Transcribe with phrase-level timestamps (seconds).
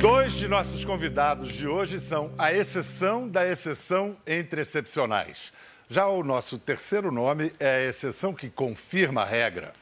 [0.00, 5.52] Dois de nossos convidados de hoje são a exceção da exceção entre excepcionais.
[5.88, 9.72] Já o nosso terceiro nome é a exceção que confirma a regra.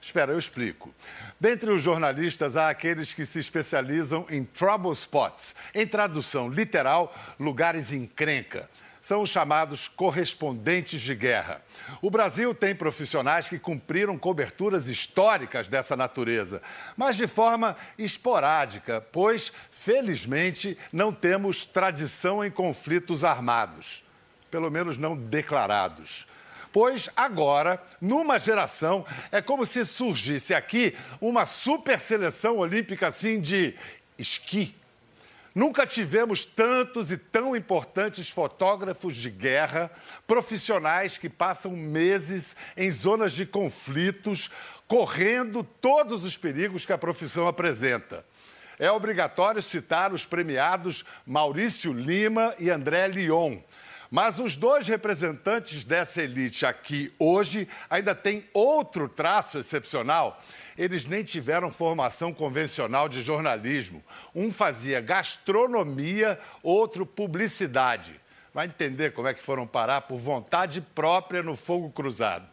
[0.00, 0.94] Espera, eu explico.
[1.40, 7.92] Dentre os jornalistas, há aqueles que se especializam em trouble spots, em tradução literal, lugares
[7.92, 8.68] encrenca
[9.04, 11.62] são os chamados correspondentes de guerra.
[12.00, 16.62] O Brasil tem profissionais que cumpriram coberturas históricas dessa natureza,
[16.96, 24.02] mas de forma esporádica, pois, felizmente, não temos tradição em conflitos armados
[24.54, 26.28] pelo menos não declarados.
[26.72, 33.74] Pois agora, numa geração, é como se surgisse aqui uma super seleção olímpica assim de
[34.16, 34.76] esqui
[35.54, 39.88] Nunca tivemos tantos e tão importantes fotógrafos de guerra,
[40.26, 44.50] profissionais que passam meses em zonas de conflitos,
[44.88, 48.26] correndo todos os perigos que a profissão apresenta.
[48.80, 53.58] É obrigatório citar os premiados Maurício Lima e André Lyon.
[54.10, 60.42] Mas os dois representantes dessa elite aqui hoje ainda têm outro traço excepcional
[60.76, 64.02] eles nem tiveram formação convencional de jornalismo.
[64.34, 68.20] Um fazia gastronomia, outro publicidade.
[68.52, 72.46] Vai entender como é que foram parar por vontade própria no fogo cruzado.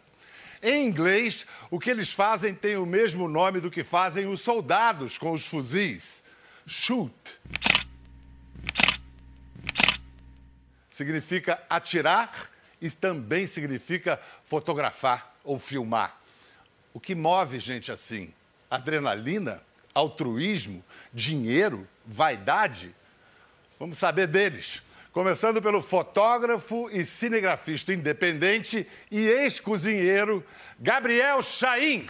[0.61, 5.17] Em inglês, o que eles fazem tem o mesmo nome do que fazem os soldados
[5.17, 6.23] com os fuzis:
[6.67, 7.11] shoot.
[10.91, 12.49] Significa atirar
[12.79, 16.20] e também significa fotografar ou filmar.
[16.93, 18.33] O que move gente assim?
[18.69, 19.61] Adrenalina?
[19.93, 20.83] Altruísmo?
[21.13, 21.87] Dinheiro?
[22.05, 22.93] Vaidade?
[23.79, 24.81] Vamos saber deles.
[25.11, 30.43] Começando pelo fotógrafo e cinegrafista independente e ex-cozinheiro
[30.79, 32.07] Gabriel Chaim.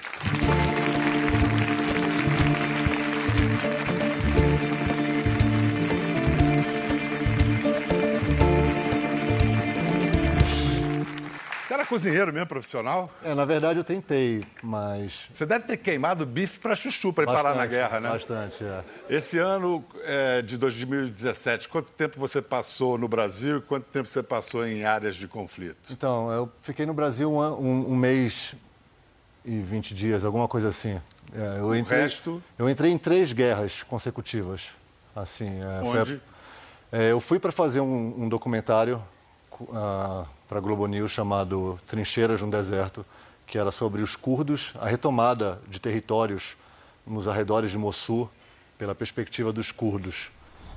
[11.86, 13.10] Cozinheiro mesmo, profissional?
[13.24, 15.28] É, na verdade eu tentei, mas.
[15.34, 18.10] Você deve ter queimado bife para chuchu para ir parar na guerra, né?
[18.10, 18.84] Bastante, é.
[19.10, 24.22] Esse ano é, de 2017, quanto tempo você passou no Brasil e quanto tempo você
[24.24, 25.92] passou em áreas de conflito?
[25.92, 28.56] Então, eu fiquei no Brasil um, um, um mês
[29.44, 31.02] e 20 dias, alguma coisa assim.
[31.34, 32.44] É, eu o entrei, resto?
[32.58, 34.72] Eu entrei em três guerras consecutivas.
[35.16, 36.22] Assim, é, Onde?
[36.92, 39.02] A, é, eu fui para fazer um, um documentário.
[39.60, 43.06] Uh, para a Globo News chamado Trincheiras no Deserto,
[43.48, 46.58] que era sobre os curdos, a retomada de territórios
[47.08, 48.30] nos arredores de Mossul
[48.78, 50.30] pela perspectiva dos curdos.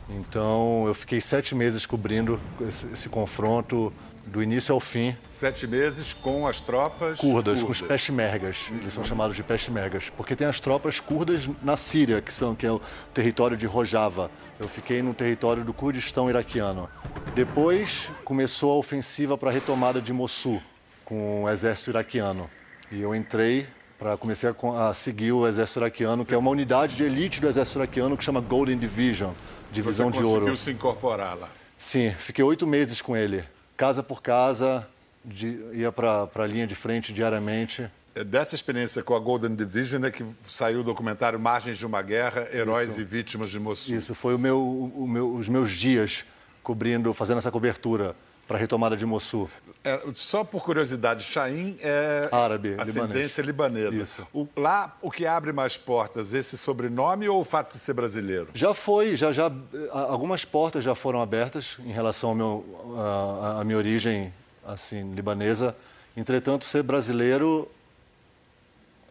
[0.09, 3.93] Então, eu fiquei sete meses cobrindo esse, esse confronto
[4.27, 5.17] do início ao fim.
[5.29, 7.63] Sete meses com as tropas curdas, curdas.
[7.63, 8.71] com os peshmergas.
[8.71, 12.67] Eles são chamados de peshmergas, porque tem as tropas curdas na Síria, que são que
[12.67, 12.81] é o
[13.13, 14.31] território de Rojava.
[14.59, 16.89] Eu fiquei no território do Kurdistão iraquiano.
[17.35, 20.63] Depois começou a ofensiva para a retomada de Mossul
[21.05, 22.49] com o exército iraquiano.
[22.91, 23.67] E eu entrei
[23.99, 27.79] para começar a, seguir o exército iraquiano, que é uma unidade de elite do exército
[27.79, 29.33] iraquiano que chama Golden Division,
[29.71, 30.47] divisão Você de ouro.
[30.47, 31.49] Você conseguiu se incorporar lá?
[31.77, 33.45] Sim, fiquei oito meses com ele
[33.77, 34.87] casa por casa,
[35.25, 37.91] de, ia para a linha de frente diariamente.
[38.15, 42.01] É dessa experiência com a Golden Division é que saiu o documentário Margens de uma
[42.01, 43.01] Guerra, Heróis Isso.
[43.01, 43.97] e Vítimas de Mossul.
[43.97, 46.25] Isso, foi o meu, o meu, os meus dias
[46.63, 48.15] cobrindo, fazendo essa cobertura
[48.47, 49.51] para a retomada de Mossul.
[49.83, 53.91] É, só por curiosidade, Chaim é árabe, ascendência libanês.
[53.91, 54.27] libanesa.
[54.33, 58.49] O, lá, o que abre mais portas, esse sobrenome ou o fato de ser brasileiro?
[58.55, 59.53] Já foi, já, já
[59.91, 64.33] algumas portas já foram abertas em relação ao meu, a, a minha origem
[64.65, 65.77] assim libanesa.
[66.17, 67.71] Entretanto, ser brasileiro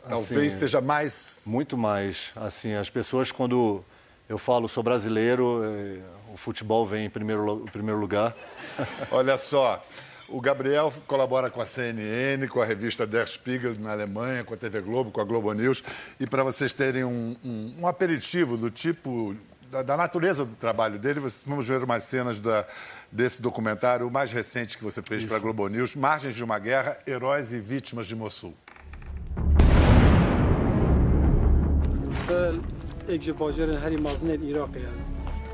[0.07, 2.31] talvez assim, seja mais muito mais.
[2.35, 3.83] Assim, as pessoas quando
[4.27, 5.99] eu falo sou brasileiro, eh,
[6.33, 8.35] o futebol vem em primeiro, primeiro lugar.
[9.11, 9.79] Olha só,
[10.27, 14.57] o Gabriel colabora com a CNN, com a revista Der Spiegel na Alemanha, com a
[14.57, 15.83] TV Globo, com a Globo News.
[16.19, 19.35] E para vocês terem um, um, um, aperitivo do tipo,
[19.69, 22.65] da, da, natureza do trabalho dele, vamos ver umas cenas da,
[23.11, 26.57] desse documentário, o mais recente que você fez para a Globo News, Margens de uma
[26.57, 28.55] Guerra, Heróis e Vítimas de Mossul.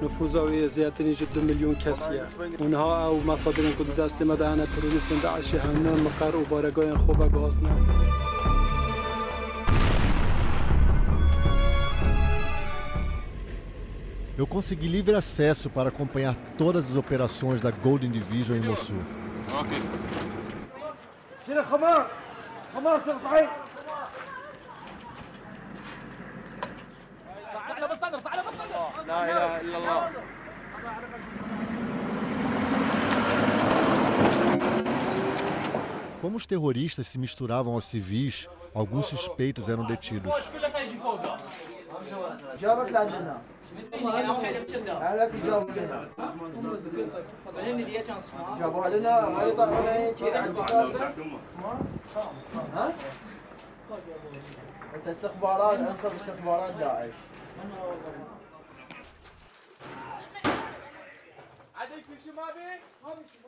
[0.02, 2.22] نفوذ زیاترین جد دو میلیون کسیه
[2.58, 7.68] اونها او مصادر کدو دست مدهنه تروریست داعشی همه مقر و بارگاه خوب گازنه
[14.36, 18.96] Eu consegui livre acesso para acompanhar todas as operações da Golden Division em Mossul.
[27.78, 29.06] Ok.
[29.06, 30.10] لا إله إلا الله
[36.20, 40.34] Como os terroristas se misturavam aos civis, alguns suspeitos eram detidos.
[42.60, 43.42] جابك لعندنا
[45.02, 45.70] اهلك جابوا
[61.73, 62.81] Hadi kışım abi.
[63.03, 63.41] Abi şim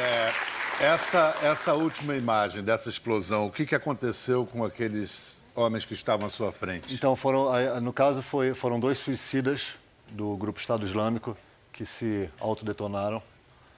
[0.00, 0.32] É,
[0.80, 6.28] Essa, essa última imagem dessa explosão, o que, que aconteceu com aqueles homens que estavam
[6.28, 6.94] à sua frente?
[6.94, 9.74] Então, foram, eh, no caso, foi, foram dois suicidas
[10.10, 11.36] do grupo Estado Islâmico
[11.72, 13.22] que se autodetonaram.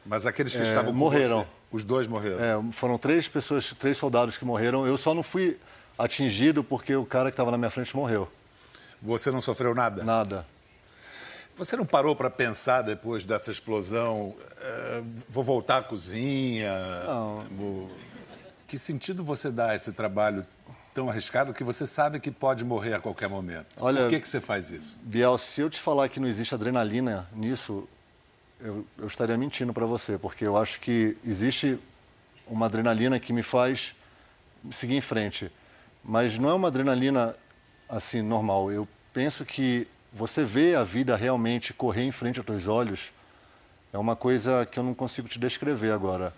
[0.06, 1.46] Mas aqueles que É, estavam morreram.
[1.70, 2.68] os dois morreram.
[2.68, 4.86] É, foram três pessoas, três soldados que morreram.
[4.86, 5.58] Eu só não fui
[5.98, 8.30] atingido porque o cara que estava na minha frente morreu.
[9.02, 10.02] Você não sofreu nada?
[10.04, 10.46] Nada.
[11.56, 14.34] Você não parou para pensar depois dessa explosão?
[14.62, 16.72] eh, vou voltar à cozinha?
[17.50, 17.90] Vou-
[18.66, 20.46] Que sentido você dá a esse trabalho
[20.94, 23.66] tão arriscado que você sabe que pode morrer a qualquer momento?
[23.80, 24.98] Olha- Por que, que você faz isso?
[25.02, 27.88] Biel, se eu te falar que não existe adrenalina nisso,
[28.60, 31.78] eu, eu estaria mentindo para você, porque eu acho que existe
[32.46, 33.94] uma adrenalina que me faz
[34.70, 35.50] seguir em frente.
[36.04, 37.34] Mas não é uma adrenalina
[37.88, 38.70] assim normal.
[38.72, 43.12] Eu penso que você vê a vida realmente correr em frente aos teus olhos
[43.92, 46.32] é uma coisa que eu não consigo te descrever agora.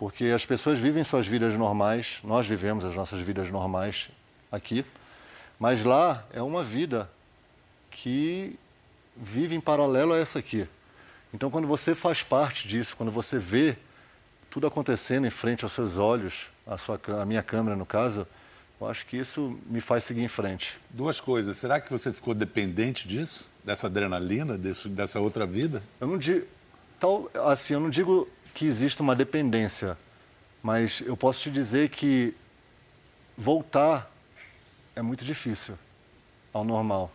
[0.00, 4.08] Porque as pessoas vivem suas vidas normais, nós vivemos as nossas vidas normais
[4.50, 4.82] aqui,
[5.58, 7.08] mas lá é uma vida
[7.90, 8.58] que
[9.14, 10.66] vive em paralelo a essa aqui.
[11.34, 13.76] Então, quando você faz parte disso, quando você vê
[14.48, 18.26] tudo acontecendo em frente aos seus olhos, a, sua, a minha câmera no caso,
[18.80, 20.80] eu acho que isso me faz seguir em frente.
[20.88, 21.58] Duas coisas.
[21.58, 23.50] Será que você ficou dependente disso?
[23.62, 25.82] Dessa adrenalina, desse- dessa outra vida?
[26.00, 26.46] Eu não digo,
[26.98, 29.96] tal, assim, eu não digo que existe uma dependência,
[30.62, 32.34] mas eu posso te dizer que
[33.36, 34.10] voltar
[34.94, 35.78] é muito difícil
[36.52, 37.10] ao normal,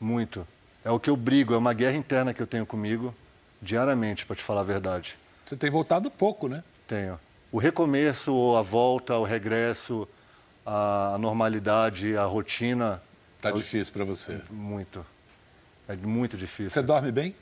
[0.00, 0.46] muito.
[0.84, 3.14] É o que eu brigo, é uma guerra interna que eu tenho comigo
[3.62, 5.16] diariamente, para te falar a verdade.
[5.44, 6.62] Você tem voltado pouco, né?
[6.86, 7.18] Tenho.
[7.50, 10.06] O recomeço, ou a volta, o regresso,
[10.66, 13.02] a normalidade, a rotina,
[13.40, 14.40] Tá difícil para você.
[14.50, 15.04] muito.
[15.86, 16.70] É muito difícil.
[16.70, 17.34] Você dorme bem?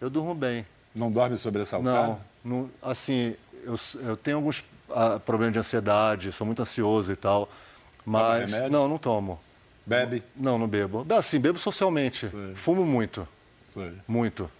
[0.00, 0.64] Eu durmo bem.
[0.98, 2.20] Não dorme sobressaltado?
[2.44, 3.34] Não, não assim,
[3.64, 3.74] eu,
[4.06, 7.48] eu tenho alguns ah, problemas de ansiedade, sou muito ansioso e tal,
[8.04, 8.70] mas remédio?
[8.70, 9.38] não, não tomo.
[9.86, 10.22] Bebe?
[10.36, 11.06] Não, não bebo.
[11.14, 12.28] Assim, bebo socialmente.
[12.28, 12.54] Sei.
[12.54, 13.26] Fumo muito,
[13.68, 13.92] Sei.
[14.06, 14.50] muito.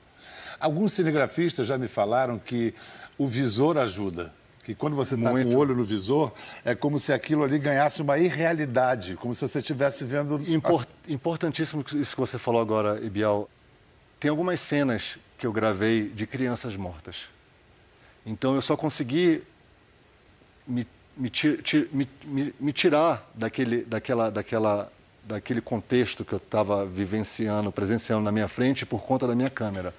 [0.58, 2.74] Alguns cinegrafistas já me falaram que
[3.18, 4.32] o visor ajuda.
[4.64, 6.32] Que quando você está com o olho no visor,
[6.64, 10.42] é como se aquilo ali ganhasse uma irrealidade, como se você estivesse vendo.
[10.50, 13.48] Impor- Importantíssimo isso que você falou agora, Ibial.
[14.20, 17.28] Tem algumas cenas que eu gravei de crianças mortas.
[18.26, 19.42] Então eu só consegui
[20.66, 20.86] me,
[21.16, 21.30] me,
[22.24, 24.92] me- me- tirar daquele, daquela, daquela,
[25.24, 29.94] daquele contexto que eu estava vivenciando, presenciando na minha frente por conta da minha câmera.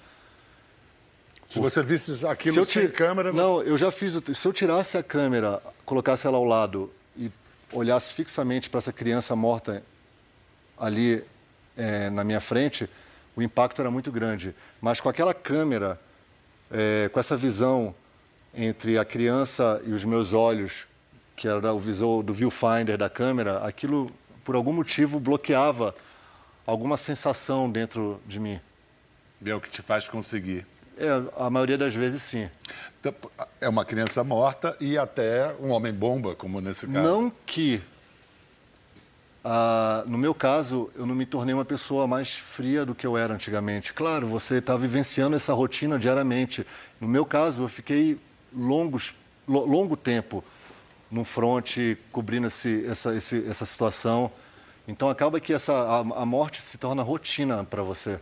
[1.48, 4.14] Se você visse aquilo se eu sem câmera, você- Não, eu já fiz.
[4.36, 7.32] Se eu tirasse a câmera, colocasse ela ao lado e
[7.72, 9.84] olhasse fixamente para essa criança morta
[10.78, 11.24] ali
[11.76, 12.88] eh, na minha frente,
[13.40, 14.54] o impacto era muito grande.
[14.82, 16.00] Mas com aquela câmera,
[16.72, 17.96] eh, com essa visão
[18.54, 20.86] entre a criança e os meus olhos,
[21.36, 24.12] que era o visor do viewfinder da câmera, aquilo,
[24.44, 25.96] por algum motivo, bloqueava
[26.66, 28.60] alguma sensação dentro de mim.
[29.46, 30.66] é o que te faz conseguir.
[30.98, 32.50] É, a maioria das vezes, sim.
[33.00, 33.16] Então,
[33.62, 37.08] É uma criança morta e até um homem-bomba, como nesse caso.
[37.08, 37.82] Não que,
[39.44, 43.18] ah, no meu caso, eu não me tornei uma pessoa mais fria do que eu
[43.18, 43.94] era antigamente.
[43.94, 46.66] Claro, você está vivenciando essa rotina diariamente.
[47.00, 48.20] No meu caso, eu fiquei
[48.54, 49.14] longos,
[49.48, 50.44] lo- longo tempo
[51.10, 54.32] no fronte, cobrindo esse, essa, esse- essa situação.
[54.88, 58.20] Então, acaba que essa, a, a morte se torna rotina para você,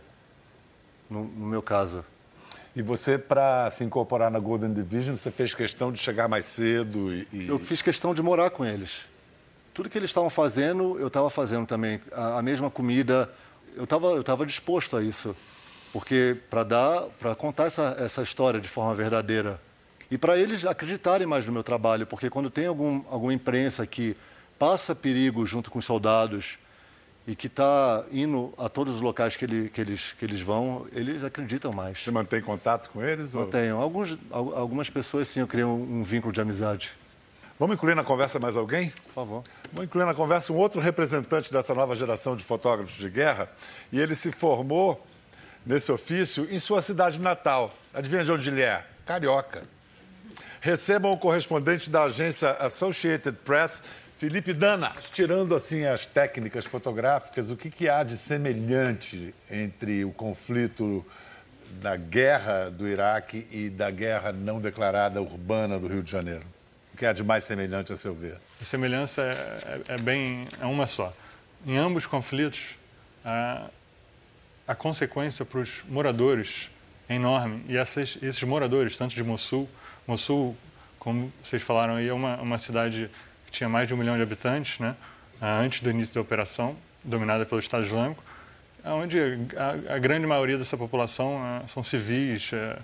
[1.10, 2.04] no, no meu caso.
[2.76, 7.12] E você, para se incorporar na Golden Division, você fez questão de chegar mais cedo
[7.12, 7.26] e.
[7.32, 9.02] e- Eu fiz questão de morar com eles.
[9.78, 12.00] Tudo que eles estavam fazendo, eu estava fazendo também.
[12.10, 13.32] A, a mesma comida,
[13.76, 15.36] eu estava eu tava disposto a isso.
[15.92, 19.60] Porque para dar, para contar essa, essa história de forma verdadeira.
[20.10, 24.16] E para eles acreditarem mais no meu trabalho, porque quando tem algum, alguma imprensa que
[24.58, 26.58] passa perigo junto com os soldados
[27.24, 30.88] e que está indo a todos os locais que, ele, que, eles, que eles vão,
[30.92, 32.02] eles acreditam mais.
[32.02, 33.32] Você mantém contato com eles?
[33.32, 33.46] Eu ou...
[33.80, 36.97] Alguns, algumas pessoas, sim, eu criei um, um vínculo de amizade.
[37.58, 38.90] Vamos incluir na conversa mais alguém?
[38.90, 39.44] Por favor.
[39.72, 43.50] Vamos incluir na conversa um outro representante dessa nova geração de fotógrafos de guerra.
[43.90, 45.04] E ele se formou
[45.66, 47.74] nesse ofício em sua cidade natal.
[47.92, 48.84] Adivinha de onde ele é?
[49.04, 49.64] Carioca.
[50.60, 53.82] Recebam o correspondente da agência Associated Press,
[54.18, 54.92] Felipe Dana.
[55.12, 61.04] Tirando assim as técnicas fotográficas, o que, que há de semelhante entre o conflito
[61.80, 66.57] da guerra do Iraque e da guerra não declarada urbana do Rio de Janeiro?
[66.98, 68.36] Que há de mais semelhante a seu ver?
[68.60, 71.14] A semelhança é, é, é bem é uma só.
[71.64, 72.76] Em ambos os conflitos,
[73.24, 73.70] a,
[74.66, 76.70] a consequência para os moradores
[77.08, 77.64] é enorme.
[77.68, 79.68] E esses, esses moradores, tanto de Mossul,
[80.06, 80.56] Mossul,
[80.98, 83.08] como vocês falaram aí, é uma, uma cidade
[83.46, 84.96] que tinha mais de um milhão de habitantes, né?
[85.40, 88.22] antes do início da operação, dominada pelo Estado Islâmico,
[88.84, 89.18] onde
[89.56, 92.76] a, a grande maioria dessa população são civis, é,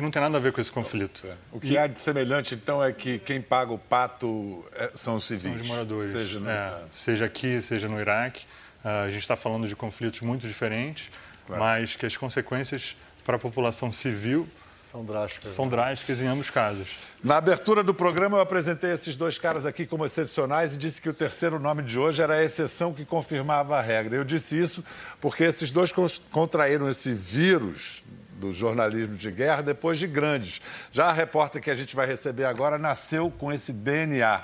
[0.00, 1.26] que não tem nada a ver com esse conflito.
[1.26, 1.34] É.
[1.52, 1.78] O que e...
[1.78, 5.42] há de semelhante, então, é que quem paga o pato é, são os civis.
[5.42, 6.10] São os moradores.
[6.10, 6.50] Seja, no...
[6.50, 8.44] é, seja aqui, seja no Iraque.
[8.82, 11.10] Uh, a gente está falando de conflitos muito diferentes,
[11.46, 11.62] claro.
[11.62, 14.48] mas que as consequências para a população civil
[14.82, 15.50] são drásticas.
[15.52, 15.72] São né?
[15.72, 16.88] drásticas em ambos os casos.
[17.22, 21.08] Na abertura do programa, eu apresentei esses dois caras aqui como excepcionais e disse que
[21.08, 24.16] o terceiro nome de hoje era a exceção que confirmava a regra.
[24.16, 24.82] Eu disse isso
[25.20, 25.92] porque esses dois
[26.30, 28.02] contraíram esse vírus
[28.40, 30.60] do jornalismo de guerra depois de grandes.
[30.90, 34.42] Já a repórter que a gente vai receber agora nasceu com esse DNA,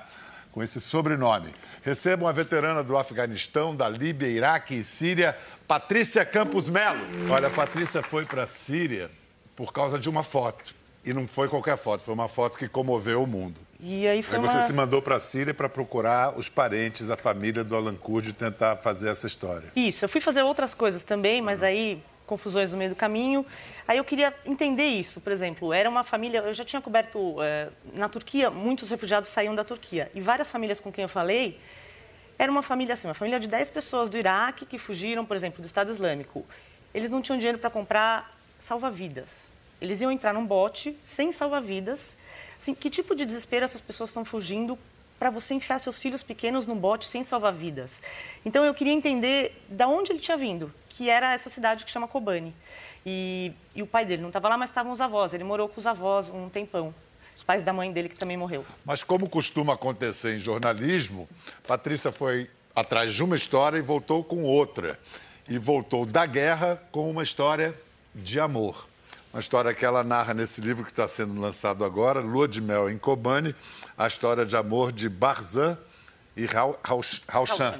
[0.52, 1.52] com esse sobrenome.
[1.82, 5.36] Recebam a veterana do Afeganistão, da Líbia, Iraque e Síria,
[5.66, 7.00] Patrícia Campos Melo.
[7.30, 9.10] Olha, a Patrícia foi para a Síria
[9.56, 10.74] por causa de uma foto.
[11.04, 13.60] E não foi qualquer foto, foi uma foto que comoveu o mundo.
[13.78, 14.62] E aí foi aí você uma...
[14.62, 18.32] se mandou para a Síria para procurar os parentes, a família do Alan Kurd e
[18.32, 19.70] tentar fazer essa história.
[19.76, 21.66] Isso, eu fui fazer outras coisas também, mas uhum.
[21.66, 23.46] aí confusões no meio do caminho.
[23.86, 27.68] Aí eu queria entender isso, por exemplo, era uma família, eu já tinha coberto, é,
[27.94, 30.10] na Turquia, muitos refugiados saíam da Turquia.
[30.14, 31.58] E várias famílias com quem eu falei,
[32.38, 35.62] era uma família assim, uma família de 10 pessoas do Iraque que fugiram, por exemplo,
[35.62, 36.44] do Estado Islâmico.
[36.92, 39.48] Eles não tinham dinheiro para comprar salva-vidas.
[39.80, 42.16] Eles iam entrar num bote sem salva-vidas.
[42.58, 44.78] Assim, que tipo de desespero essas pessoas estão fugindo
[45.18, 48.02] para você enfiar seus filhos pequenos num bote sem salva-vidas?
[48.44, 52.08] Então eu queria entender de onde ele tinha vindo que era essa cidade que chama
[52.08, 52.54] Kobani.
[53.04, 55.34] E, e o pai dele não estava lá, mas estavam os avós.
[55.34, 56.94] Ele morou com os avós um tempão.
[57.34, 58.64] Os pais da mãe dele, que também morreu.
[58.82, 61.28] Mas como costuma acontecer em jornalismo,
[61.66, 64.98] Patrícia foi atrás de uma história e voltou com outra.
[65.46, 67.74] E voltou da guerra com uma história
[68.14, 68.88] de amor.
[69.36, 72.88] Uma história que ela narra nesse livro que está sendo lançado agora, Lua de Mel
[72.88, 73.54] em Kobani,
[73.98, 75.76] a história de amor de Barzan
[76.34, 77.74] e Raushan.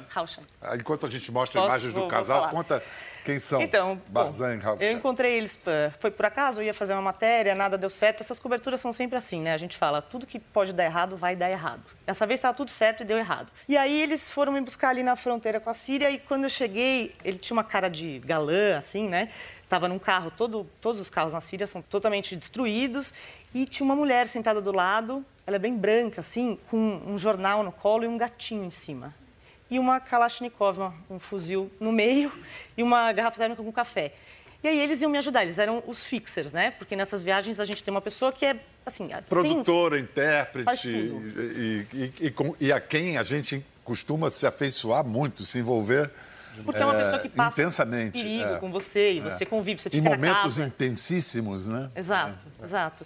[0.61, 2.83] Ah, enquanto a gente mostra Posso, imagens do vou, casal, vou conta
[3.25, 3.59] quem são?
[3.59, 5.59] Então, Barzan e Eu encontrei eles,
[5.99, 8.21] foi por acaso, eu ia fazer uma matéria, nada deu certo.
[8.21, 9.51] Essas coberturas são sempre assim, né?
[9.51, 11.81] A gente fala, tudo que pode dar errado vai dar errado.
[12.05, 13.51] Dessa vez estava tudo certo e deu errado.
[13.67, 16.49] E aí eles foram me buscar ali na fronteira com a Síria e quando eu
[16.49, 19.29] cheguei, ele tinha uma cara de galã, assim, né?
[19.67, 23.13] Estava num carro, todo, todos os carros na Síria são totalmente destruídos
[23.53, 27.63] e tinha uma mulher sentada do lado, ela é bem branca, assim, com um jornal
[27.63, 29.13] no colo e um gatinho em cima
[29.69, 32.31] e uma Kalashnikov, um fuzil no meio
[32.77, 34.13] e uma garrafa térmica com café.
[34.63, 36.71] E aí eles iam me ajudar, eles eram os fixers, né?
[36.71, 38.55] Porque nessas viagens a gente tem uma pessoa que é,
[38.85, 39.09] assim...
[39.29, 45.45] Produtora, sim, intérprete e, e, e, e, a quem a gente costuma se afeiçoar muito,
[45.45, 46.09] se envolver
[46.63, 49.47] porque é, uma pessoa que passa intensamente, perigo é, com você e você é.
[49.47, 51.89] convive, você fica Em momentos intensíssimos, né?
[51.95, 52.63] Exato, é.
[52.63, 53.05] exato.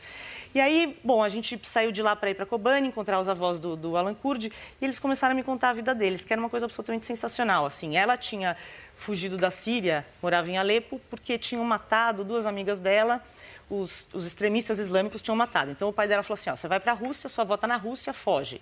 [0.54, 3.58] E aí, bom, a gente saiu de lá para ir para Kobani, encontrar os avós
[3.58, 6.42] do, do Alan Kurd, e eles começaram a me contar a vida deles, que era
[6.42, 7.66] uma coisa absolutamente sensacional.
[7.66, 8.58] Assim, ela tinha
[8.96, 13.24] fugido da Síria, morava em Alepo, porque tinham matado duas amigas dela,
[13.70, 15.72] os, os extremistas islâmicos tinham matado.
[15.72, 17.66] Então o pai dela falou assim: ó, você vai para a Rússia, sua avó está
[17.66, 18.60] na Rússia, foge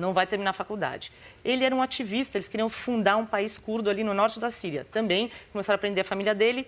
[0.00, 1.12] não vai terminar a faculdade.
[1.44, 4.86] Ele era um ativista, eles queriam fundar um país curdo ali no norte da Síria.
[4.90, 6.66] Também começaram a aprender a família dele,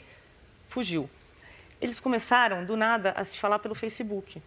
[0.68, 1.08] fugiu.
[1.80, 4.40] Eles começaram, do nada, a se falar pelo Facebook.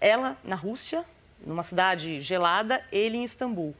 [0.00, 1.04] Ela na Rússia,
[1.46, 3.74] numa cidade gelada, ele em Istambul.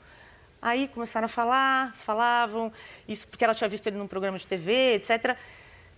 [0.63, 2.73] Aí começaram a falar, falavam,
[3.09, 5.37] isso porque ela tinha visto ele num programa de TV, etc.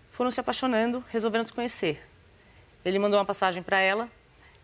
[0.09, 2.01] Foram se apaixonando, resolveram se conhecer.
[2.85, 4.09] Ele mandou uma passagem para ela,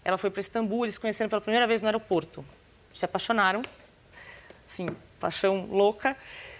[0.04, 2.44] ela foi para Istambul, eles se conheceram pela primeira vez no aeroporto.
[2.98, 3.62] Se apaixonaram,
[4.66, 4.86] assim,
[5.20, 6.16] paixão louca.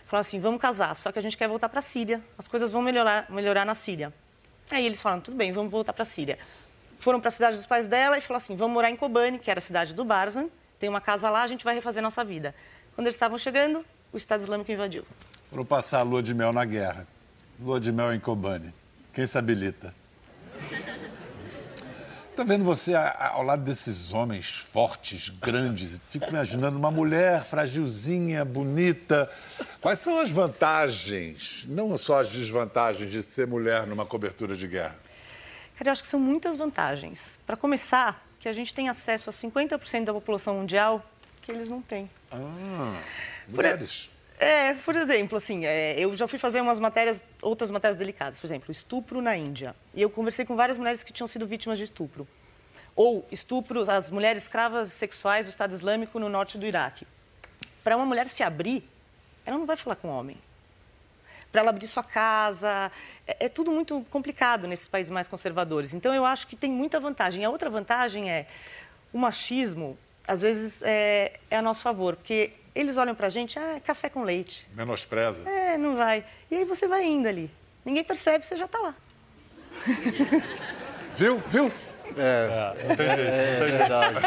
[0.07, 2.71] Falaram assim, vamos casar, só que a gente quer voltar para a Síria, as coisas
[2.71, 4.13] vão melhorar, melhorar na Síria.
[4.71, 6.39] Aí eles falaram, tudo bem, vamos voltar para a Síria
[6.99, 9.51] foram para a cidade dos pais dela e falaram assim: vamos morar em Kobani, que
[9.51, 12.55] era a cidade do Barzan, tem uma casa lá, a gente vai refazer nossa vida.
[12.95, 15.05] Quando eles estavam chegando, o Estado Islâmico invadiu.
[15.51, 17.07] Vou passar a lua de mel na guerra.
[17.61, 18.75] Lua de mel em Kobani.
[19.13, 19.95] Quem se habilita?
[22.39, 26.01] Tô vendo você ao lado desses homens fortes, grandes.
[26.09, 29.29] Fico imaginando uma mulher fragilzinha, bonita.
[29.81, 34.97] Quais são as vantagens, não só as desvantagens de ser mulher numa cobertura de guerra?
[35.77, 37.41] Cara, eu acho que são muitas vantagens.
[37.45, 41.05] Para começar, que a gente tem acesso a 50% da população mundial
[41.43, 42.09] que eles não têm.
[42.31, 43.03] Ah,
[43.49, 44.11] mulheres.
[44.39, 48.47] É, por exemplo, assim, é, eu já fui fazer umas matérias, outras matérias delicadas, por
[48.47, 49.75] exemplo, estupro na Índia.
[49.93, 52.27] E eu conversei com várias mulheres que tinham sido vítimas de estupro.
[52.95, 57.05] Ou estupros, as mulheres escravas sexuais do Estado Islâmico no norte do Iraque.
[57.83, 58.89] Para uma mulher se abrir,
[59.45, 60.37] ela não vai falar com homem.
[61.51, 62.93] Para ela abrir sua casa,
[63.27, 65.95] é, é tudo muito complicado nesses países mais conservadores.
[65.95, 67.45] Então, eu acho que tem muita vantagem.
[67.45, 68.47] A outra vantagem é
[69.13, 73.77] o machismo, às vezes, é, é a nosso favor, porque eles olham pra gente, ah,
[73.77, 74.65] é café com leite.
[74.77, 75.43] Menospreza.
[75.49, 76.25] É, não vai.
[76.49, 77.51] E aí você vai indo ali.
[77.85, 78.95] Ninguém percebe, você já tá lá.
[81.17, 81.39] Viu?
[81.49, 81.73] Viu?
[82.17, 84.19] É, é, é, é verdade.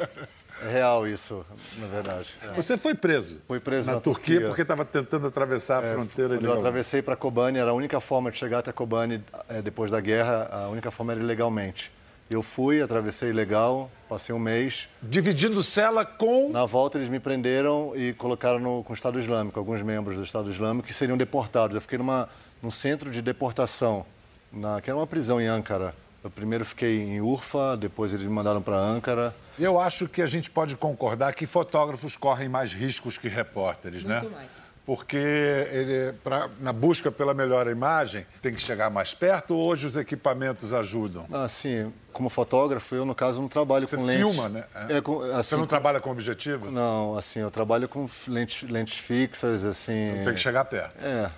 [0.00, 0.66] É.
[0.66, 0.72] é.
[0.72, 1.44] real isso,
[1.76, 2.34] na verdade.
[2.42, 2.54] É.
[2.54, 3.42] Você foi preso?
[3.46, 6.36] Fui preso na, na Turquia, Turquia, porque estava tentando atravessar a é, fronteira.
[6.36, 9.22] Quando eu atravessei para Kobani, era a única forma de chegar até Kobani
[9.62, 11.92] depois da guerra, a única forma era ilegalmente.
[12.30, 14.88] Eu fui, atravessei legal, passei um mês.
[15.02, 16.50] Dividindo cela com.
[16.50, 20.22] Na volta eles me prenderam e colocaram no, com o Estado Islâmico, alguns membros do
[20.22, 21.74] Estado Islâmico que seriam deportados.
[21.74, 22.28] Eu fiquei numa,
[22.62, 24.06] num centro de deportação,
[24.52, 25.92] na, que era uma prisão em Ankara.
[26.22, 29.34] Eu primeiro fiquei em Urfa, depois eles me mandaram para Ankara.
[29.58, 34.14] Eu acho que a gente pode concordar que fotógrafos correm mais riscos que repórteres, Muito
[34.14, 34.20] né?
[34.20, 39.54] Muito mais porque ele, pra, na busca pela melhor imagem, tem que chegar mais perto
[39.54, 41.28] ou hoje os equipamentos ajudam?
[41.32, 41.92] Ah, sim.
[42.12, 44.20] Como fotógrafo, eu, no caso, não trabalho Você com lentes.
[44.20, 44.64] Você filma, né?
[44.88, 45.00] É.
[45.00, 46.72] Com, assim, Você não trabalha com objetivo?
[46.72, 50.10] Não, assim, eu trabalho com lentes, lentes fixas, assim...
[50.10, 50.96] Então tem que chegar perto.
[51.06, 51.30] É.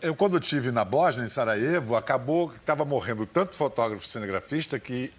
[0.00, 5.12] Eu, quando estive na Bósnia, em Sarajevo, acabou que estava morrendo tanto fotógrafo cinegrafista que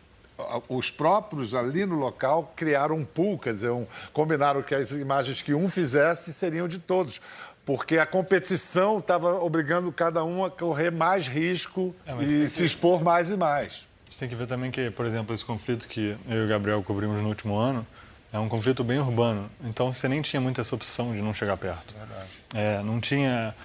[0.67, 5.41] os próprios ali no local criaram um pool, quer dizer, um, combinaram que as imagens
[5.41, 7.21] que um fizesse seriam de todos
[7.65, 12.63] porque a competição estava obrigando cada um a correr mais risco é, e se que...
[12.63, 13.87] expor mais e mais.
[14.09, 16.83] Você tem que ver também que, por exemplo, esse conflito que eu e o Gabriel
[16.83, 17.85] cobrimos no último ano
[18.31, 19.49] é um conflito bem urbano.
[19.63, 21.93] Então você nem tinha muita essa opção de não chegar perto.
[21.93, 22.29] Verdade.
[22.53, 23.55] É, não tinha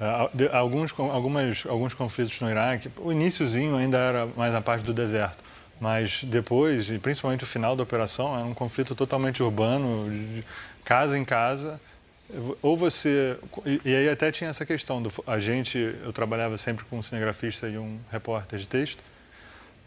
[0.00, 2.90] é, alguns algumas alguns conflitos no Iraque.
[2.98, 5.44] O iníciozinho ainda era mais a parte do deserto,
[5.80, 10.10] mas depois e principalmente o final da operação era um conflito totalmente urbano,
[10.84, 11.80] casa em casa
[12.62, 13.36] ou você.
[13.84, 15.10] E aí até tinha essa questão do.
[15.26, 19.02] A gente, eu trabalhava sempre com um cinegrafista e um repórter de texto.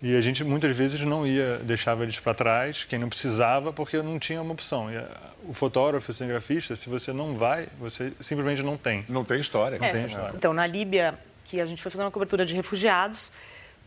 [0.01, 3.97] E a gente muitas vezes não ia, deixava eles para trás, quem não precisava, porque
[3.97, 4.91] não tinha uma opção.
[4.91, 5.03] E
[5.43, 9.03] o fotógrafo, o cinegrafista, se você não vai, você simplesmente não tem.
[9.09, 9.79] Não tem história.
[9.79, 10.33] Não tem história.
[10.35, 13.31] Então, na Líbia, que a gente foi fazer uma cobertura de refugiados,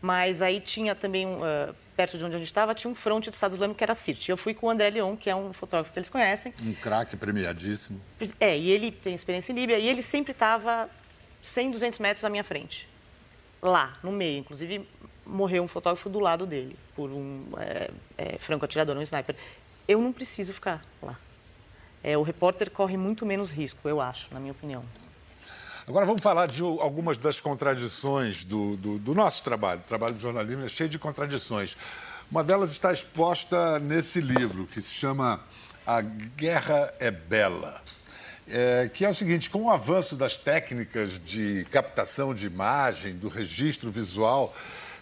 [0.01, 3.33] mas aí tinha também, uh, perto de onde a gente estava, tinha um fronte do
[3.33, 4.29] Estado Islâmico que era CIRT.
[4.29, 6.53] Eu fui com o André Leon, que é um fotógrafo que eles conhecem.
[6.63, 8.01] Um craque premiadíssimo.
[8.39, 10.89] É, e ele tem experiência em Líbia, e ele sempre estava
[11.41, 12.87] 100, 200 metros à minha frente.
[13.61, 14.39] Lá, no meio.
[14.39, 14.87] Inclusive,
[15.25, 19.35] morreu um fotógrafo do lado dele, por um é, é, franco-atirador, um sniper.
[19.87, 21.17] Eu não preciso ficar lá.
[22.03, 24.83] É, o repórter corre muito menos risco, eu acho, na minha opinião.
[25.91, 29.81] Agora vamos falar de algumas das contradições do, do, do nosso trabalho.
[29.81, 31.75] O trabalho de jornalismo é cheio de contradições.
[32.31, 35.41] Uma delas está exposta nesse livro, que se chama
[35.85, 37.81] A Guerra é Bela.
[38.47, 43.27] É, que é o seguinte: com o avanço das técnicas de captação de imagem, do
[43.27, 44.55] registro visual,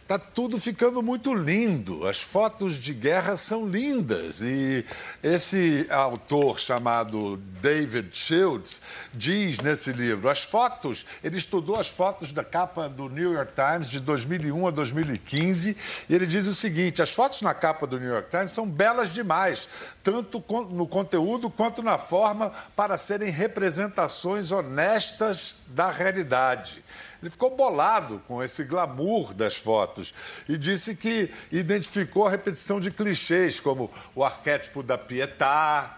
[0.10, 2.08] Está tudo ficando muito lindo.
[2.08, 4.42] As fotos de guerra são lindas.
[4.42, 4.84] E
[5.22, 8.82] esse autor chamado David Shields
[9.14, 13.88] diz nesse livro: as fotos, ele estudou as fotos da capa do New York Times
[13.88, 15.78] de 2001 a 2015.
[16.10, 19.14] E ele diz o seguinte: as fotos na capa do New York Times são belas
[19.14, 19.70] demais,
[20.02, 26.84] tanto no conteúdo quanto na forma, para serem representações honestas da realidade.
[27.22, 30.14] Ele ficou bolado com esse glamour das fotos
[30.48, 35.98] e disse que identificou a repetição de clichês, como o arquétipo da pietá,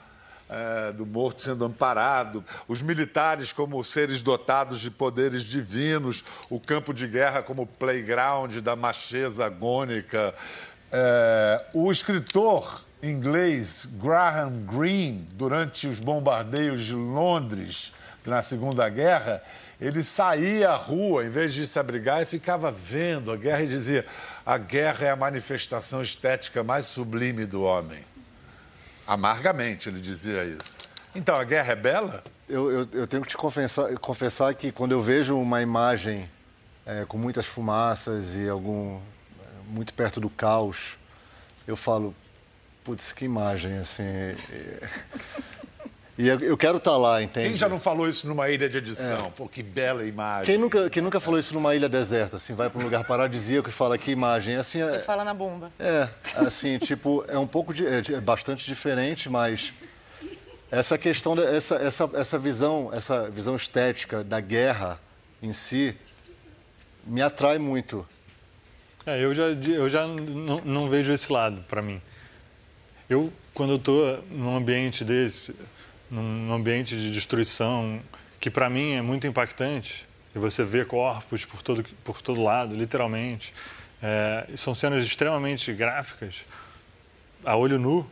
[0.49, 6.93] é, do morto sendo amparado, os militares como seres dotados de poderes divinos, o campo
[6.93, 10.35] de guerra como playground da macheza agônica.
[10.91, 17.93] É, o escritor inglês Graham Greene, durante os bombardeios de Londres
[18.25, 19.43] na Segunda Guerra,
[19.79, 23.67] ele saía à rua, em vez de se abrigar, e ficava vendo a guerra e
[23.67, 24.05] dizia:
[24.45, 28.05] a guerra é a manifestação estética mais sublime do homem.
[29.07, 30.77] Amargamente ele dizia isso.
[31.13, 32.23] Então, a guerra é bela?
[32.51, 36.29] eu, eu, eu tenho que te confessar, confessar que quando eu vejo uma imagem
[36.85, 38.99] é, com muitas fumaças e algum
[39.67, 40.97] muito perto do caos,
[41.65, 42.13] eu falo,
[42.83, 44.03] putz, que imagem, assim.
[46.21, 47.47] E eu quero estar tá lá, entende?
[47.47, 49.25] Quem já não falou isso numa ilha de edição?
[49.25, 49.29] É.
[49.31, 50.45] Pô, que bela imagem.
[50.45, 53.69] Quem nunca, quem nunca falou isso numa ilha deserta, assim, vai para um lugar paradisíaco
[53.69, 54.83] e fala que imagem, assim...
[54.83, 55.71] Você é, fala na bomba.
[55.79, 59.73] É, assim, tipo, é um pouco, de, é, é bastante diferente, mas
[60.69, 64.99] essa questão, essa, essa, essa visão, essa visão estética da guerra
[65.41, 65.97] em si
[67.03, 68.07] me atrai muito.
[69.07, 71.99] É, eu já, eu já não, não vejo esse lado para mim.
[73.09, 75.55] Eu, quando eu estou num ambiente desse,
[76.11, 78.01] num ambiente de destruição,
[78.39, 82.75] que para mim é muito impactante, e você vê corpos por todo, por todo lado,
[82.75, 83.53] literalmente,
[84.03, 86.43] é, são cenas extremamente gráficas,
[87.45, 88.05] a olho nu,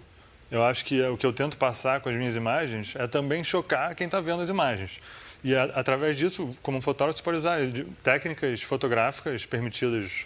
[0.51, 3.93] eu acho que o que eu tento passar com as minhas imagens é também chocar
[3.93, 4.99] quem está vendo as imagens.
[5.43, 7.59] E a, através disso, como fotógrafo, você pode usar
[8.01, 10.25] técnicas fotográficas permitidas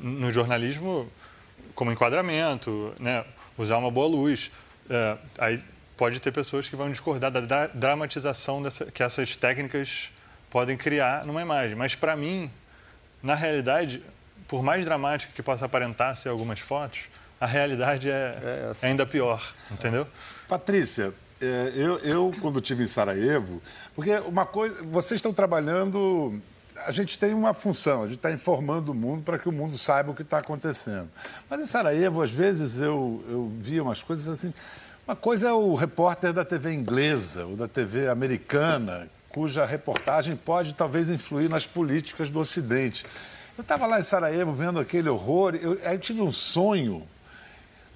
[0.00, 1.10] no jornalismo,
[1.74, 3.24] como enquadramento, né?
[3.58, 4.50] usar uma boa luz.
[4.88, 5.62] É, aí
[5.96, 10.10] pode ter pessoas que vão discordar da dramatização dessa, que essas técnicas
[10.50, 11.74] podem criar numa imagem.
[11.74, 12.50] Mas, para mim,
[13.22, 14.02] na realidade,
[14.48, 17.08] por mais dramática que possa aparentar ser algumas fotos,
[17.40, 18.86] a realidade é, é assim.
[18.86, 20.06] ainda pior, entendeu?
[20.48, 23.60] Patrícia, é, eu, eu, quando estive em Sarajevo,
[23.96, 26.40] porque uma coisa, vocês estão trabalhando,
[26.86, 29.76] a gente tem uma função, a gente está informando o mundo para que o mundo
[29.76, 31.08] saiba o que está acontecendo.
[31.50, 34.54] Mas em Sarajevo, às vezes, eu, eu via umas coisas assim.
[35.06, 40.74] Uma coisa é o repórter da TV inglesa ou da TV americana, cuja reportagem pode
[40.74, 43.04] talvez influir nas políticas do Ocidente.
[43.58, 47.06] Eu estava lá em Sarajevo vendo aquele horror, eu, eu tive um sonho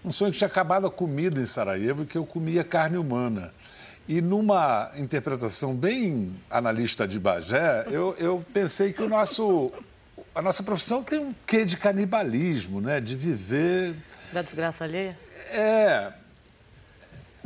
[0.06, 3.52] um sonho que tinha acabado a comida em Sarajevo e que eu comia carne humana.
[4.06, 9.72] E numa interpretação bem analista de Bagé, eu, eu pensei que o nosso,
[10.32, 13.00] a nossa profissão tem um quê de canibalismo, né?
[13.00, 13.96] De viver...
[14.32, 15.18] Da desgraça alheia?
[15.50, 16.12] É...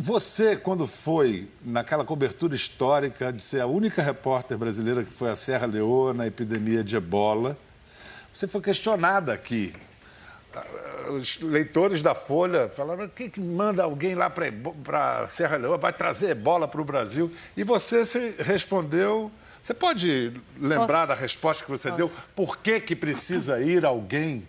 [0.01, 5.37] Você, quando foi naquela cobertura histórica de ser a única repórter brasileira que foi à
[5.37, 7.57] Serra Leoa na epidemia de ebola,
[8.33, 9.75] você foi questionada aqui
[11.11, 15.93] os leitores da Folha falaram: o que, que manda alguém lá para Serra Leoa, vai
[15.93, 17.33] trazer bola para o Brasil?
[17.57, 19.31] E você se respondeu.
[19.61, 21.09] Você pode lembrar Posso?
[21.09, 21.99] da resposta que você Posso.
[21.99, 22.11] deu?
[22.35, 24.49] Por que, que precisa ir alguém?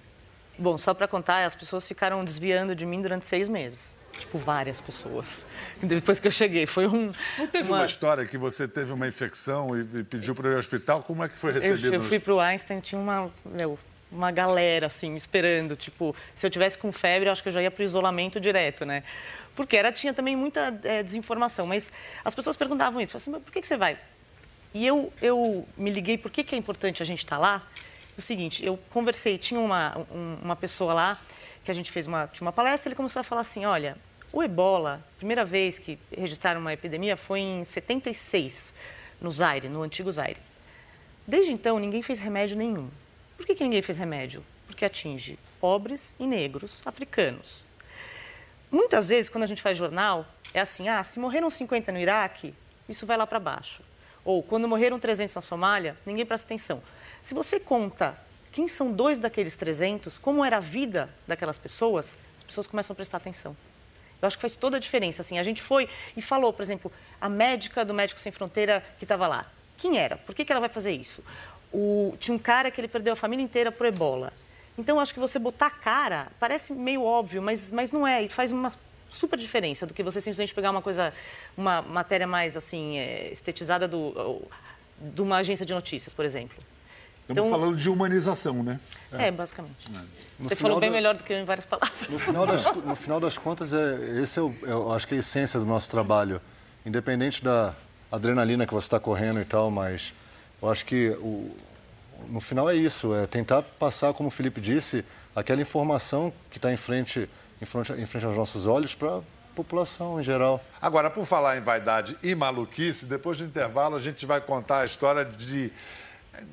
[0.58, 3.90] Bom, só para contar, as pessoas ficaram desviando de mim durante seis meses.
[4.17, 5.45] Tipo, várias pessoas.
[5.82, 7.12] Depois que eu cheguei, foi um.
[7.38, 10.54] Não teve uma, uma história que você teve uma infecção e, e pediu para ir
[10.54, 11.02] ao hospital?
[11.04, 11.88] Como é que foi recebido?
[11.88, 13.32] Eu, eu fui para o Einstein, tinha uma.
[13.45, 13.80] Meu,
[14.12, 15.76] uma galera, assim, esperando.
[15.76, 18.39] Tipo, se eu tivesse com febre, eu acho que eu já ia para o isolamento
[18.39, 19.04] direto, né?
[19.56, 21.65] Porque era, tinha também muita é, desinformação.
[21.65, 21.91] Mas
[22.24, 23.15] as pessoas perguntavam isso.
[23.15, 23.97] Assim, por que, que você vai?
[24.74, 27.67] E eu, eu me liguei, por que, que é importante a gente estar tá lá?
[28.17, 30.06] O seguinte, eu conversei, tinha uma,
[30.41, 31.19] uma pessoa lá,
[31.63, 33.97] que a gente fez uma, uma palestra, ele começou a falar assim, olha,
[34.34, 38.74] o ebola, primeira vez que registraram uma epidemia foi em 76,
[39.19, 40.39] no Zaire, no antigo Zaire.
[41.28, 42.89] Desde então, ninguém fez remédio nenhum.
[43.38, 44.43] Por que, que ninguém fez remédio?
[44.65, 47.65] Porque atinge pobres e negros africanos.
[48.71, 52.54] Muitas vezes, quando a gente faz jornal, é assim: ah, se morreram 50 no Iraque,
[52.88, 53.84] isso vai lá para baixo.
[54.24, 56.82] Ou quando morreram 300 na Somália, ninguém presta atenção.
[57.21, 58.17] Se você conta
[58.52, 62.96] quem são dois daqueles 300, como era a vida daquelas pessoas, as pessoas começam a
[62.96, 63.56] prestar atenção.
[64.22, 65.22] Eu acho que faz toda a diferença.
[65.22, 69.06] Assim, a gente foi e falou, por exemplo, a médica do Médico Sem Fronteira que
[69.06, 69.46] estava lá.
[69.78, 70.18] Quem era?
[70.18, 71.24] Por que, que ela vai fazer isso?
[71.74, 74.32] O, tinha um cara que ele perdeu a família inteira por ebola.
[74.78, 78.24] Então, acho que você botar a cara parece meio óbvio, mas, mas não é.
[78.24, 78.72] E faz uma
[79.10, 81.14] super diferença do que você simplesmente pegar uma coisa,
[81.58, 84.42] uma matéria mais assim, é, estetizada do,
[85.00, 86.58] de uma agência de notícias, por exemplo.
[87.32, 88.80] Estamos então, falando de humanização, né?
[89.12, 89.88] É, é basicamente.
[89.94, 90.22] É.
[90.44, 90.96] Você falou bem da...
[90.96, 92.10] melhor do que eu em várias palavras.
[92.10, 95.13] No final das, no final das contas, é, esse é o, é, eu acho que
[95.13, 96.41] é a essência do nosso trabalho.
[96.86, 97.76] Independente da
[98.12, 100.13] adrenalina que você está correndo e tal, mas
[100.62, 101.56] eu acho que o,
[102.28, 106.72] no final é isso, é tentar passar, como o Felipe disse, aquela informação que está
[106.72, 107.30] em frente,
[107.62, 109.22] em frente, em frente aos nossos olhos para a
[109.56, 110.63] população em geral.
[110.82, 114.86] Agora, por falar em vaidade e maluquice, depois do intervalo a gente vai contar a
[114.86, 115.72] história de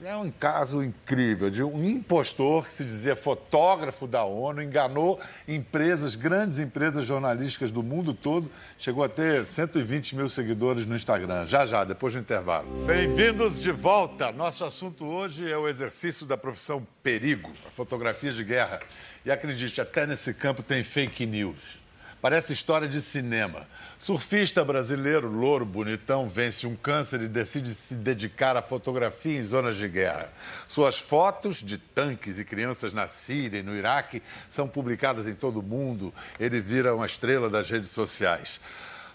[0.05, 6.15] é um caso incrível de um impostor que se dizia fotógrafo da ONU, enganou empresas,
[6.15, 11.47] grandes empresas jornalísticas do mundo todo, chegou a ter 120 mil seguidores no Instagram.
[11.47, 12.69] Já, já, depois do intervalo.
[12.87, 14.31] Bem-vindos de volta.
[14.33, 18.81] Nosso assunto hoje é o exercício da profissão perigo, a fotografia de guerra.
[19.25, 21.81] E acredite, até nesse campo tem fake news.
[22.21, 23.67] Parece história de cinema.
[23.99, 29.77] Surfista brasileiro, louro, bonitão, vence um câncer e decide se dedicar à fotografia em zonas
[29.77, 30.33] de guerra.
[30.69, 35.59] Suas fotos de tanques e crianças na Síria e no Iraque são publicadas em todo
[35.59, 36.15] o mundo.
[36.39, 38.61] Ele vira uma estrela das redes sociais.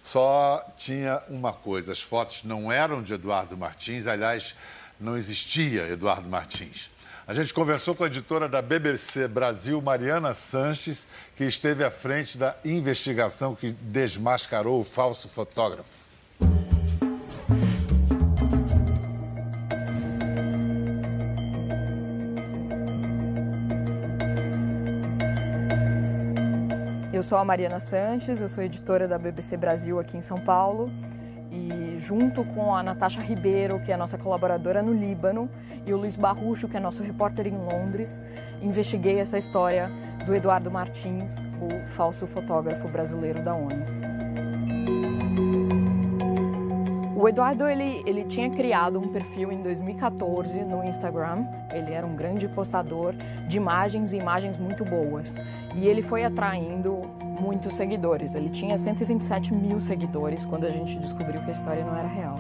[0.01, 4.53] Só tinha uma coisa: as fotos não eram de Eduardo Martins, aliás,
[4.99, 6.91] não existia Eduardo Martins.
[7.25, 11.07] A gente conversou com a editora da BBC Brasil, Mariana Sanches,
[11.37, 16.03] que esteve à frente da investigação que desmascarou o falso fotógrafo.
[27.13, 30.91] Eu sou a Mariana Sanches, eu sou editora da BBC Brasil aqui em São Paulo
[31.69, 35.49] e junto com a Natasha Ribeiro, que é a nossa colaboradora no Líbano,
[35.85, 38.21] e o Luiz Barrucho, que é nosso repórter em Londres,
[38.61, 39.89] investiguei essa história
[40.25, 44.13] do Eduardo Martins, o falso fotógrafo brasileiro da ONU.
[47.23, 51.45] O Eduardo ele, ele tinha criado um perfil em 2014 no Instagram.
[51.71, 53.13] Ele era um grande postador
[53.47, 55.37] de imagens e imagens muito boas.
[55.73, 57.01] E ele foi atraindo
[57.43, 58.33] muitos seguidores.
[58.35, 62.35] Ele tinha 127 mil seguidores quando a gente descobriu que a história não era real.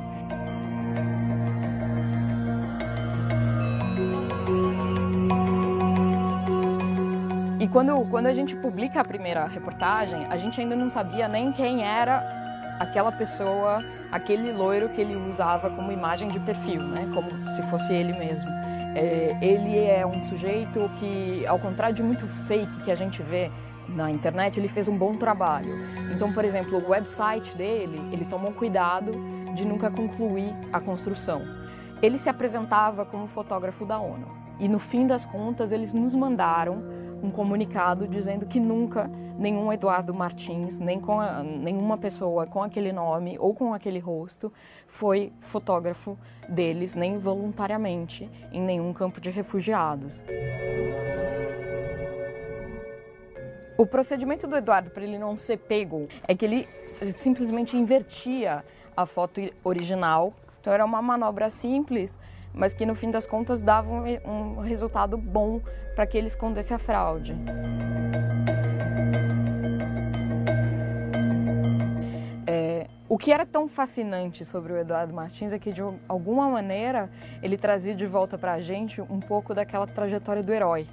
[7.59, 11.51] E quando, quando a gente publica a primeira reportagem, a gente ainda não sabia nem
[11.51, 12.41] quem era
[12.79, 17.09] aquela pessoa, aquele loiro que ele usava como imagem de perfil, né?
[17.13, 18.49] como se fosse ele mesmo.
[18.95, 23.49] É, ele é um sujeito que, ao contrário de muito fake que a gente vê
[23.87, 25.75] na internet, ele fez um bom trabalho.
[26.13, 29.13] Então, por exemplo, o website dele, ele tomou cuidado
[29.53, 31.41] de nunca concluir a construção.
[32.01, 34.27] Ele se apresentava como fotógrafo da ONU
[34.59, 36.83] e no fim das contas eles nos mandaram
[37.21, 42.91] um comunicado dizendo que nunca nenhum Eduardo Martins, nem com a, nenhuma pessoa com aquele
[42.91, 44.51] nome ou com aquele rosto
[44.87, 46.17] foi fotógrafo
[46.47, 50.21] deles, nem voluntariamente, em nenhum campo de refugiados.
[53.75, 56.69] O procedimento do Eduardo para ele não ser pego é que ele
[57.01, 58.63] simplesmente invertia
[58.95, 60.31] a foto original.
[60.61, 62.17] Então era uma manobra simples,
[62.53, 65.59] mas que no fim das contas dava um, resultado bom
[65.95, 67.35] para que ele escondesse a fraude.
[72.45, 77.09] É, o que era tão fascinante sobre o Eduardo Martins é que, de alguma maneira,
[77.41, 80.87] ele trazia de volta para a gente um pouco daquela trajetória do herói.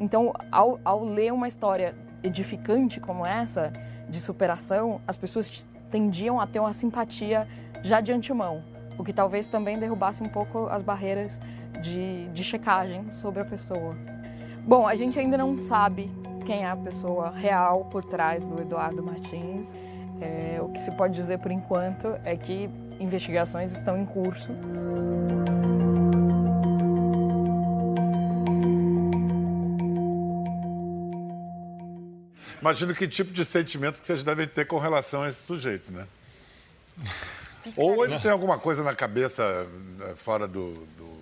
[0.00, 1.94] Então, ao, ao ler uma história
[2.26, 3.72] edificante como essa,
[4.08, 7.46] de superação, as pessoas tendiam a ter uma simpatia
[7.82, 8.62] já de antemão,
[8.98, 11.40] o que talvez também derrubasse um pouco as barreiras
[11.80, 13.96] de, de checagem sobre a pessoa.
[14.66, 16.10] Bom, a gente ainda não sabe
[16.44, 19.74] quem é a pessoa real por trás do Eduardo Martins.
[20.20, 24.52] É, o que se pode dizer por enquanto é que investigações estão em curso.
[32.66, 36.04] Imagino que tipo de sentimento que vocês devem ter com relação a esse sujeito, né?
[37.76, 39.68] Ou ele tem alguma coisa na cabeça
[40.00, 41.16] eh, fora do, do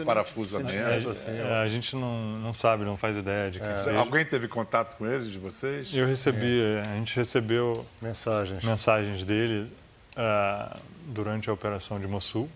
[0.00, 1.08] um parafusamento.
[1.08, 3.76] Assim, é, a gente não, não sabe, não faz ideia de quem é.
[3.76, 3.98] seja.
[3.98, 5.94] Alguém teve contato com eles, de vocês?
[5.94, 6.82] Eu recebi, é.
[6.82, 9.72] a gente recebeu mensagens, mensagens dele
[10.12, 12.50] uh, durante a operação de Mossul.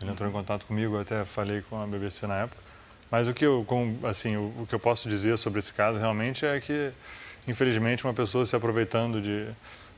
[0.00, 2.60] Ele entrou em contato comigo, eu até falei com a BBC na época.
[3.10, 5.98] Mas o que eu, com, assim, o, o que eu posso dizer sobre esse caso
[5.98, 6.92] realmente é que
[7.46, 9.46] infelizmente, uma pessoa se aproveitando de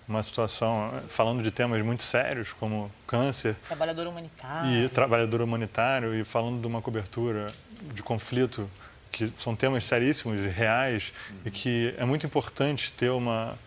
[0.08, 3.54] uma situação, falando de temas muito sérios como câncer.
[3.66, 4.70] Trabalhador humanitário.
[4.70, 7.52] E trabalhador humanitário, e falando de uma cobertura
[7.92, 8.68] de conflito,
[9.12, 11.36] que são temas seríssimos e reais, uhum.
[11.44, 13.58] e que é muito importante ter uma.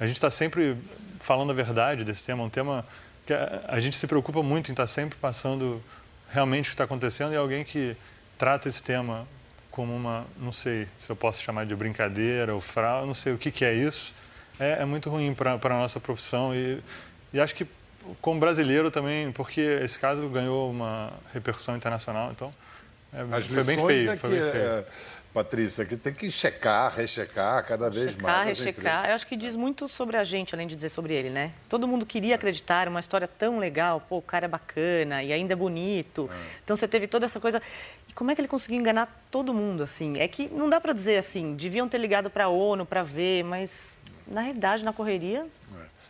[0.00, 0.76] A gente está sempre
[1.20, 2.84] falando a verdade desse tema, um tema
[3.24, 5.82] que a, gente se preocupa muito em estar tá sempre passando
[6.28, 7.96] realmente o que está acontecendo e alguém que
[8.36, 9.26] trata esse tema
[9.74, 13.38] como uma, não sei se eu posso chamar de brincadeira ou fraude, não sei o
[13.38, 14.14] que, que é isso.
[14.58, 16.80] É, é muito ruim para a nossa profissão e,
[17.32, 17.66] e acho que
[18.20, 22.54] como brasileiro também, porque esse caso ganhou uma repercussão internacional, então
[23.12, 24.10] é, As foi bem feio.
[24.12, 24.64] É foi bem feio.
[24.64, 24.84] É,
[25.34, 28.56] Patrícia, que tem que checar, rechecar cada vez checar, mais.
[28.56, 31.50] Rechecar, Eu acho que diz muito sobre a gente, além de dizer sobre ele, né?
[31.68, 35.52] Todo mundo queria acreditar, uma história tão legal, pô, o cara é bacana e ainda
[35.52, 36.30] é bonito.
[36.32, 36.36] É.
[36.62, 37.60] Então você teve toda essa coisa.
[38.14, 40.18] Como é que ele conseguiu enganar todo mundo, assim?
[40.18, 43.42] É que não dá para dizer assim, deviam ter ligado para a ONU para ver,
[43.42, 45.46] mas na realidade, na correria.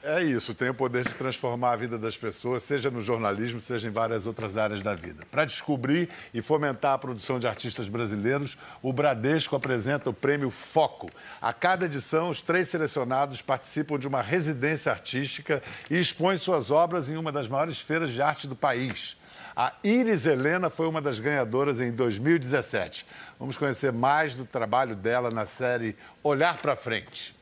[0.06, 3.88] É isso, tem o poder de transformar a vida das pessoas, seja no jornalismo, seja
[3.88, 5.24] em várias outras áreas da vida.
[5.30, 11.08] Para descobrir e fomentar a produção de artistas brasileiros, o Bradesco apresenta o prêmio Foco.
[11.40, 17.08] A cada edição, os três selecionados participam de uma residência artística e expõem suas obras
[17.08, 19.16] em uma das maiores feiras de arte do país.
[19.56, 23.06] A Iris Helena foi uma das ganhadoras em 2017.
[23.38, 27.36] Vamos conhecer mais do trabalho dela na série Olhar para Frente.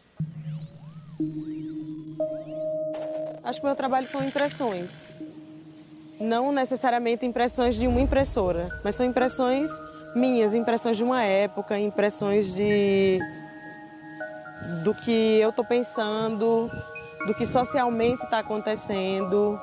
[3.42, 5.16] Acho que meu trabalho são impressões.
[6.20, 9.70] Não necessariamente impressões de uma impressora, mas são impressões
[10.14, 13.18] minhas, impressões de uma época, impressões de
[14.84, 16.70] do que eu estou pensando,
[17.26, 19.58] do que socialmente está acontecendo.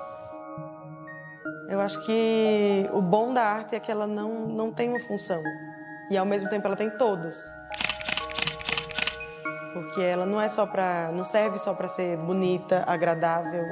[1.70, 5.42] Eu acho que o bom da arte é que ela não, não tem uma função
[6.10, 7.52] e ao mesmo tempo ela tem todas
[9.74, 13.64] porque ela não é só para, não serve só para ser bonita, agradável.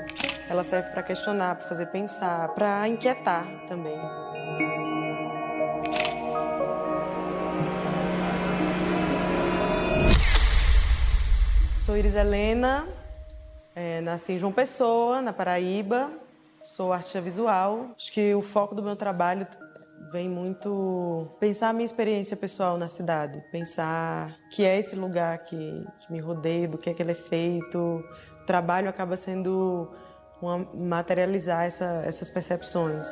[0.49, 3.99] Ela serve para questionar, para fazer pensar, para inquietar também.
[11.77, 12.87] Sou Iris Helena,
[13.75, 16.26] é, nasci em João Pessoa, na Paraíba.
[16.63, 17.91] Sou artista visual.
[17.97, 19.47] Acho que o foco do meu trabalho
[20.11, 25.85] vem muito pensar a minha experiência pessoal na cidade, pensar que é esse lugar que,
[25.99, 28.03] que me rodeia, do que é que ele é feito.
[28.41, 29.91] O trabalho acaba sendo
[30.41, 33.07] uma, materializar essa, essas percepções.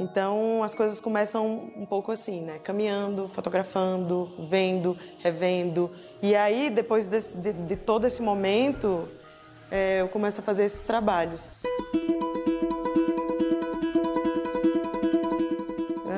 [0.00, 2.58] Então as coisas começam um pouco assim, né?
[2.58, 5.90] Caminhando, fotografando, vendo, revendo.
[6.22, 9.06] E aí, depois desse, de, de, todo esse momento,
[9.70, 11.62] é, eu começo a fazer esses trabalhos.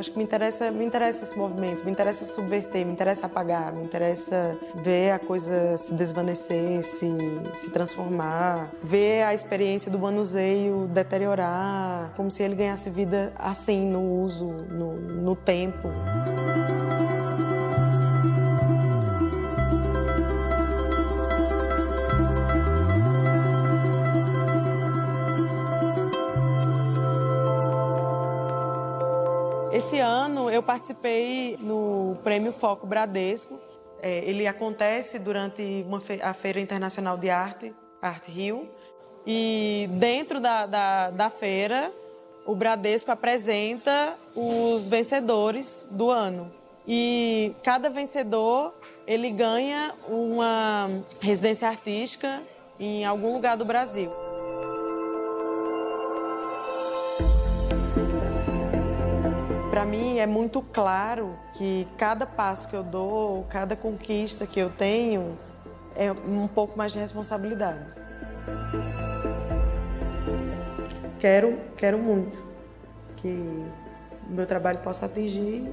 [0.02, 3.84] acho que me interessa, me interessa esse movimento, me interessa subverter, me interessa apagar, me
[3.84, 7.08] interessa ver a coisa se desvanecer, se,
[7.54, 14.02] se transformar, ver a experiência do manuseio deteriorar, como se ele ganhasse vida assim, no
[14.22, 15.88] uso, no, no tempo.
[30.62, 33.58] Eu participei no Prêmio Foco Bradesco.
[34.00, 38.70] É, ele acontece durante fe a Feira Internacional de Arte, Arte Rio.
[39.26, 41.92] E dentro da, da, da feira,
[42.46, 46.52] o Bradesco apresenta os vencedores do ano.
[46.86, 48.72] E cada vencedor
[49.04, 50.88] ele ganha uma
[51.20, 52.40] residência artística
[52.78, 54.12] em algum lugar do Brasil.
[59.72, 64.68] Para mim é muito claro que cada passo que eu dou, cada conquista que eu
[64.68, 65.38] tenho,
[65.96, 67.86] é um pouco mais de responsabilidade.
[71.18, 72.44] Quero, quero muito
[73.16, 73.64] que
[74.28, 75.66] meu trabalho possa atingir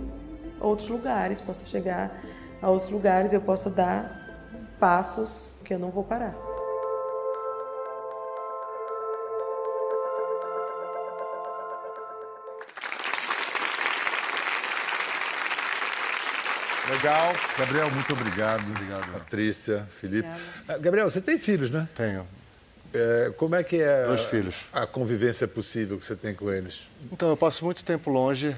[0.62, 2.22] outros lugares, possa chegar
[2.62, 6.49] a outros lugares, eu possa dar passos que eu não vou parar.
[16.90, 17.34] Legal.
[17.58, 18.70] Gabriel, muito obrigado.
[18.70, 19.12] Obrigado.
[19.12, 20.28] Patrícia, Felipe.
[20.28, 20.64] Obrigada.
[20.68, 21.88] Ah, Gabriel, você tem filhos, né?
[21.96, 22.26] Tenho.
[22.94, 24.56] É, como é que é Dois a, filhos.
[24.74, 26.88] a convivência possível que você tem com eles?
[27.12, 28.56] Então, eu passo muito tempo longe.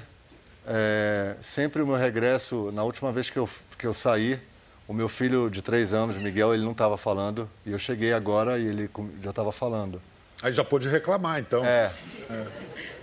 [0.66, 4.40] É, sempre o meu regresso, na última vez que eu, que eu saí,
[4.88, 7.48] o meu filho de três anos, Miguel, ele não estava falando.
[7.66, 8.90] E eu cheguei agora e ele
[9.22, 10.00] já estava falando.
[10.42, 11.64] Aí já pôde reclamar, então.
[11.64, 11.92] É.
[12.30, 12.46] é.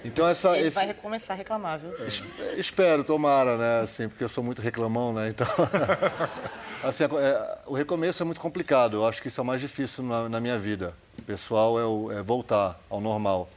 [0.04, 0.58] Então essa.
[0.58, 0.76] Ele esse...
[0.76, 1.94] vai começar a reclamar, viu?
[2.00, 2.56] É.
[2.56, 3.82] Espero, tomara, né?
[3.82, 5.30] Assim, porque eu sou muito reclamão, né?
[5.30, 5.48] Então.
[6.84, 8.98] assim, é, o recomeço é muito complicado.
[8.98, 10.94] Eu acho que isso é o mais difícil na, na minha vida.
[11.18, 13.50] O pessoal é, o, é, voltar ao normal.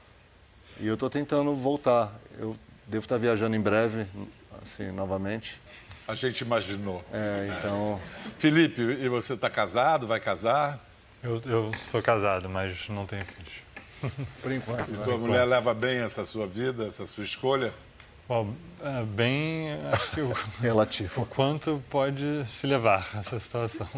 [0.80, 2.12] E eu estou tentando voltar.
[2.38, 4.06] Eu devo estar viajando em breve,
[4.62, 5.60] assim, novamente.
[6.08, 7.04] A gente imaginou.
[7.12, 8.00] É, então.
[8.38, 10.06] Felipe, e você está casado?
[10.06, 10.80] Vai casar?
[11.22, 13.52] Eu, eu sou casado, mas não tenho filhos.
[14.42, 14.92] Por enquanto.
[14.92, 17.72] E tua mulher leva bem essa sua vida, essa sua escolha?
[18.28, 21.22] Bom, é bem, acho que o, relativo.
[21.22, 23.88] O quanto pode se levar essa situação.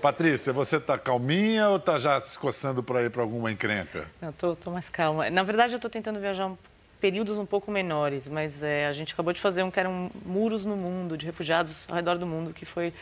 [0.00, 4.06] Patrícia, você está calminha ou está já se coçando para ir para alguma encrenca?
[4.20, 5.28] Não, tô, tô mais calma.
[5.30, 6.56] Na verdade, eu estou tentando viajar um,
[7.00, 10.64] períodos um pouco menores, mas é, a gente acabou de fazer um que eram muros
[10.64, 12.92] no mundo, de refugiados ao redor do mundo, que foi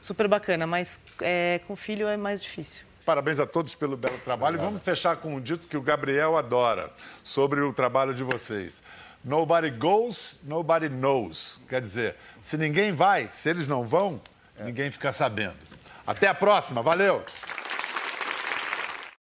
[0.00, 2.87] super bacana, mas é, com filho é mais difícil.
[3.08, 4.56] Parabéns a todos pelo belo trabalho.
[4.56, 4.68] Obrigado.
[4.68, 6.92] Vamos fechar com um dito que o Gabriel adora
[7.24, 8.82] sobre o trabalho de vocês.
[9.24, 11.58] Nobody goes, nobody knows.
[11.70, 14.20] Quer dizer, se ninguém vai, se eles não vão,
[14.58, 14.64] é.
[14.64, 15.56] ninguém fica sabendo.
[16.06, 16.82] Até a próxima.
[16.82, 17.24] Valeu!